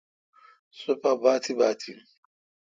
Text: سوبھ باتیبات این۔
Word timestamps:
سوبھ 0.77 1.05
باتیبات 1.23 1.79
این۔ 1.87 1.99